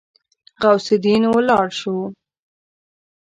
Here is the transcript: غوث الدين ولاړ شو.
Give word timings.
غوث 0.61 0.87
الدين 0.95 1.23
ولاړ 1.29 1.67
شو. 1.79 1.97